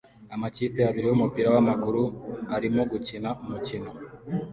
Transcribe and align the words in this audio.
Amakipe 0.35 0.79
abiri 0.89 1.05
yumupira 1.09 1.47
wamaguru 1.55 2.03
arimo 2.55 2.81
gukina 2.91 3.29
umukino 3.43 3.89